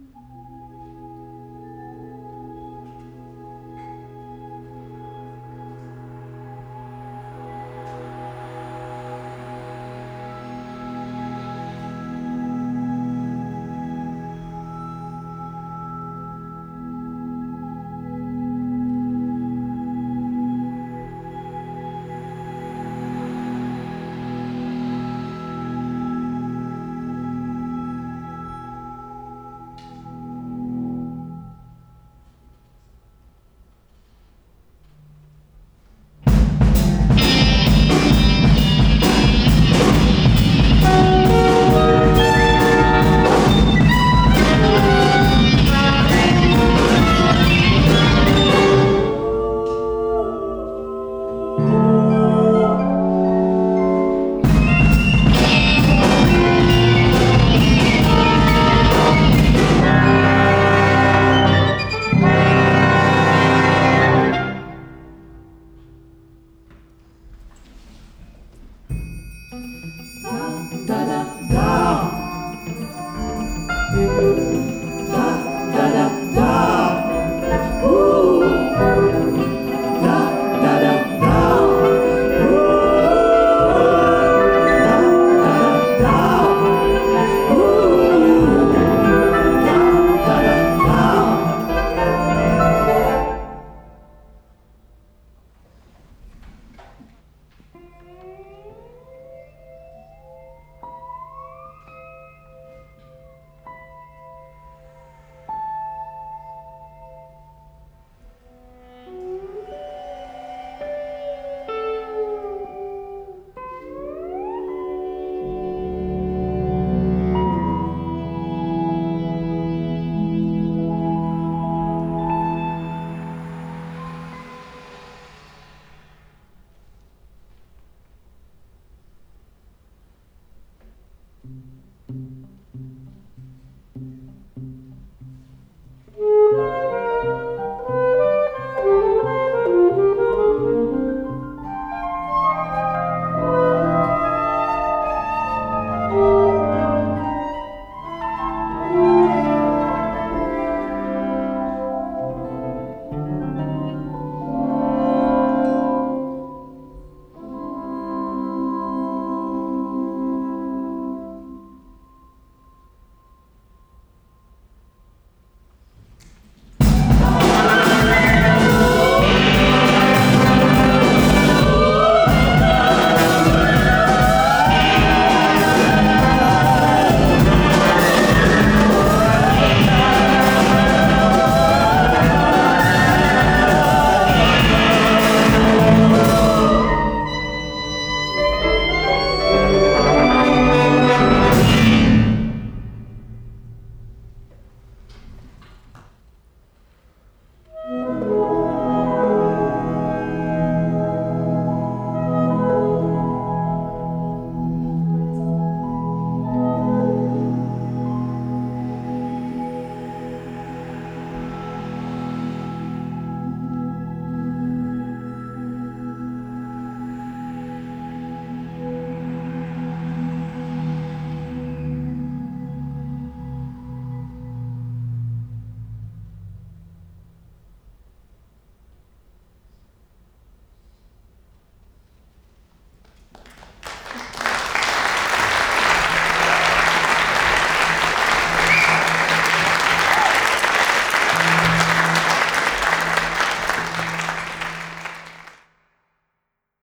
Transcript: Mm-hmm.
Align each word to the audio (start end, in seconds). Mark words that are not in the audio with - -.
Mm-hmm. 0.00 0.43